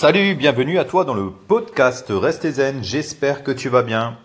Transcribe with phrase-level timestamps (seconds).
[0.00, 4.16] Salut, bienvenue à toi dans le podcast Restez Zen, j'espère que tu vas bien.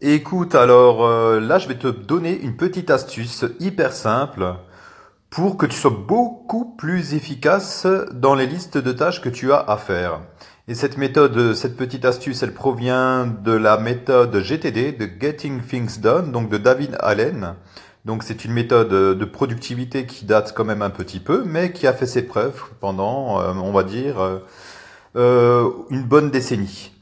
[0.00, 4.54] Écoute, alors euh, là je vais te donner une petite astuce hyper simple
[5.28, 9.58] pour que tu sois beaucoup plus efficace dans les listes de tâches que tu as
[9.58, 10.20] à faire.
[10.66, 16.00] Et cette méthode, cette petite astuce, elle provient de la méthode GTD, de Getting Things
[16.00, 17.54] Done, donc de David Allen.
[18.04, 21.86] Donc c'est une méthode de productivité qui date quand même un petit peu, mais qui
[21.86, 24.38] a fait ses preuves pendant, euh, on va dire, euh,
[25.16, 26.92] euh, une bonne décennie.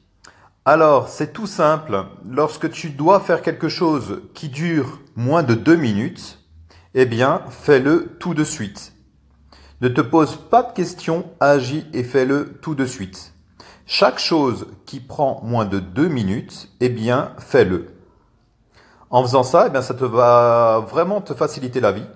[0.65, 2.05] Alors c'est tout simple.
[2.29, 6.41] Lorsque tu dois faire quelque chose qui dure moins de deux minutes,
[6.95, 8.93] eh bien fais-le tout de suite.
[9.81, 13.35] Ne te pose pas de questions, agis et fais-le tout de suite.
[13.87, 17.98] Chaque chose qui prend moins de deux minutes, eh bien fais-le.
[19.11, 22.07] En faisant ça, eh bien, ça te va vraiment te faciliter la vie.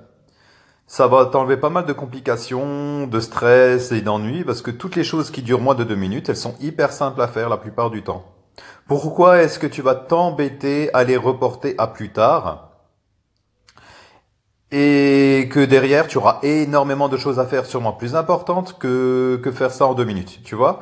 [0.86, 5.04] Ça va t'enlever pas mal de complications, de stress et d'ennuis, parce que toutes les
[5.04, 7.90] choses qui durent moins de deux minutes, elles sont hyper simples à faire la plupart
[7.90, 8.24] du temps.
[8.86, 12.68] Pourquoi est-ce que tu vas t'embêter à les reporter à plus tard?
[14.70, 19.52] Et que derrière tu auras énormément de choses à faire sûrement plus importantes que, que
[19.52, 20.80] faire ça en deux minutes, tu vois?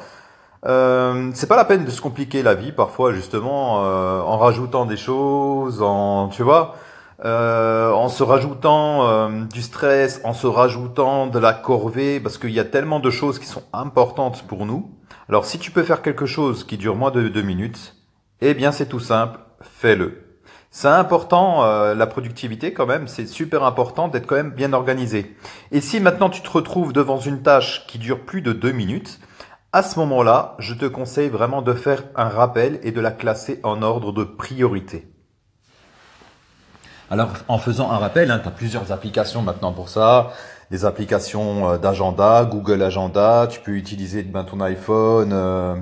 [0.66, 4.84] Euh, c'est pas la peine de se compliquer la vie parfois justement euh, en rajoutant
[4.84, 6.74] des choses, en tu vois,
[7.24, 12.50] euh, en se rajoutant euh, du stress, en se rajoutant de la corvée, parce qu'il
[12.50, 14.90] y a tellement de choses qui sont importantes pour nous.
[15.28, 17.96] Alors si tu peux faire quelque chose qui dure moins de deux minutes,
[18.40, 20.26] eh bien c'est tout simple, fais-le.
[20.72, 25.36] C'est important, euh, la productivité quand même, c'est super important d'être quand même bien organisé.
[25.72, 29.20] Et si maintenant tu te retrouves devant une tâche qui dure plus de deux minutes,
[29.72, 33.60] à ce moment-là, je te conseille vraiment de faire un rappel et de la classer
[33.62, 35.06] en ordre de priorité.
[37.08, 40.32] Alors, en faisant un rappel, hein, tu as plusieurs applications maintenant pour ça.
[40.70, 43.48] Des applications euh, d'agenda, Google Agenda.
[43.50, 45.76] Tu peux utiliser ben, ton iPhone, euh,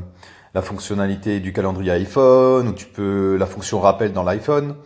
[0.54, 4.76] la fonctionnalité du calendrier iPhone, ou tu peux la fonction rappel dans l'iPhone.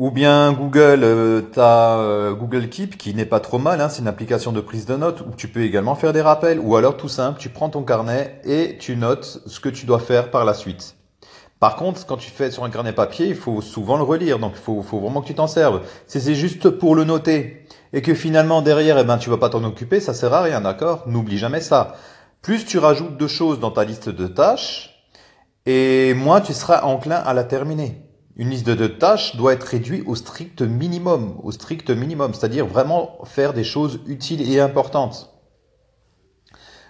[0.00, 3.90] Ou bien Google, euh, tu as euh, Google Keep qui n'est pas trop mal, hein,
[3.90, 6.58] c'est une application de prise de notes où tu peux également faire des rappels.
[6.58, 9.98] Ou alors tout simple, tu prends ton carnet et tu notes ce que tu dois
[9.98, 10.96] faire par la suite.
[11.58, 14.52] Par contre, quand tu fais sur un carnet papier, il faut souvent le relire, donc
[14.54, 15.82] il faut, faut vraiment que tu t'en serves.
[16.06, 19.50] Si c'est juste pour le noter et que finalement derrière, eh ben, tu vas pas
[19.50, 21.02] t'en occuper, ça sert à rien, d'accord?
[21.08, 21.94] N'oublie jamais ça.
[22.40, 25.04] Plus tu rajoutes de choses dans ta liste de tâches,
[25.66, 28.09] et moins tu seras enclin à la terminer.
[28.36, 33.18] Une liste de tâches doit être réduite au strict minimum, au strict minimum, c'est-à-dire vraiment
[33.24, 35.34] faire des choses utiles et importantes.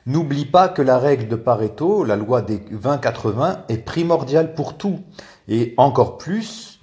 [0.06, 5.00] N'oublie pas que la règle de Pareto, la loi des 20-80, est primordiale pour tout,
[5.48, 6.78] et encore plus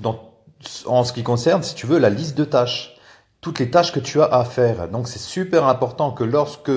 [0.86, 2.98] en ce qui concerne, si tu veux, la liste de tâches,
[3.42, 4.90] toutes les tâches que tu as à faire.
[4.90, 6.72] Donc c'est super important que lorsque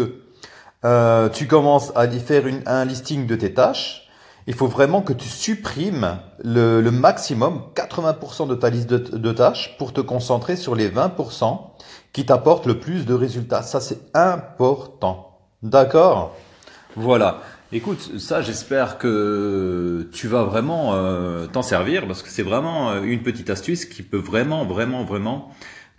[0.84, 4.09] euh, tu commences à faire une, un listing de tes tâches,
[4.46, 9.92] il faut vraiment que tu supprimes le, maximum, 80% de ta liste de, tâches pour
[9.92, 11.60] te concentrer sur les 20%
[12.12, 13.62] qui t'apportent le plus de résultats.
[13.62, 15.38] Ça, c'est important.
[15.62, 16.34] D'accord?
[16.96, 17.42] Voilà.
[17.72, 23.02] Écoute, ça, j'espère que tu vas vraiment euh, t'en servir parce que c'est vraiment euh,
[23.02, 25.50] une petite astuce qui peut vraiment, vraiment, vraiment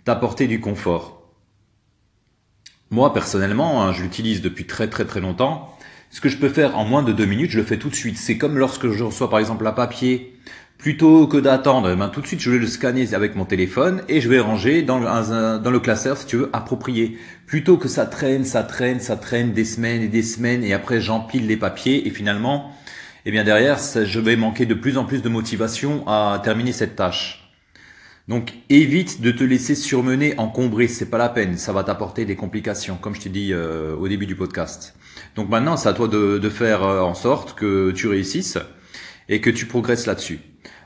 [0.04, 1.22] t'apporter du confort.
[2.90, 5.74] Moi, personnellement, hein, je l'utilise depuis très, très, très longtemps
[6.12, 7.94] ce que je peux faire en moins de deux minutes, je le fais tout de
[7.94, 8.18] suite.
[8.18, 10.36] C'est comme lorsque je reçois par exemple un papier,
[10.76, 14.02] plutôt que d'attendre, eh ben, tout de suite je vais le scanner avec mon téléphone
[14.10, 17.16] et je vais ranger dans le, classeur, si tu veux, approprié.
[17.46, 21.00] Plutôt que ça traîne, ça traîne, ça traîne des semaines et des semaines et après
[21.00, 22.72] j'empile les papiers et finalement,
[23.24, 26.94] eh bien derrière, je vais manquer de plus en plus de motivation à terminer cette
[26.94, 27.41] tâche.
[28.28, 32.36] Donc évite de te laisser surmener, encombrer, c'est pas la peine, ça va t'apporter des
[32.36, 34.94] complications, comme je t'ai dit euh, au début du podcast.
[35.34, 38.58] Donc maintenant, c'est à toi de, faire euh, en sorte que tu réussisses
[39.28, 40.38] et que tu progresses là-dessus.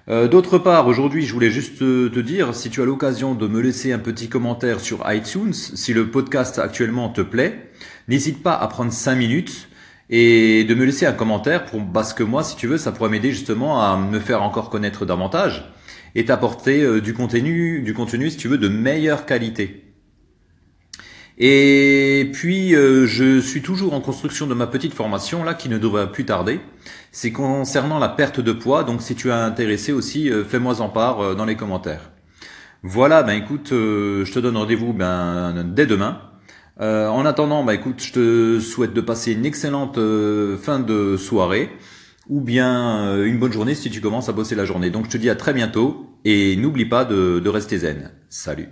[0.08, 3.60] Euh, d'autre part, aujourd'hui, je voulais juste te, dire, si tu as l'occasion de me
[3.60, 7.70] laisser un petit commentaire sur iTunes, si le podcast actuellement te plaît,
[8.08, 9.68] n'hésite pas à prendre 5 minutes
[10.08, 13.10] et de me laisser un commentaire pour, parce que moi, si tu veux, ça pourrait
[13.10, 15.70] m'aider justement à me faire encore connaître davantage
[16.16, 19.84] et t'apporter euh, du contenu, du contenu, si tu veux, de meilleure qualité.
[21.38, 25.76] Et puis, euh, je suis toujours en construction de ma petite formation, là, qui ne
[25.76, 26.60] devrait plus tarder.
[27.12, 30.88] C'est concernant la perte de poids, donc si tu es intéressé aussi, euh, fais-moi en
[30.88, 32.10] part dans les commentaires.
[32.82, 36.20] Voilà, ben écoute, je te donne rendez-vous ben, dès demain.
[36.78, 39.98] en attendant, ben écoute, je te souhaite de passer une excellente
[40.62, 41.70] fin de soirée
[42.28, 44.90] ou bien une bonne journée si tu commences à bosser la journée.
[44.90, 48.10] Donc je te dis à très bientôt et n'oublie pas de rester zen.
[48.28, 48.68] Salut